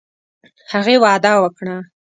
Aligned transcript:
هغې 0.71 0.95
وعده 1.03 1.31
وکړه. 1.43 1.75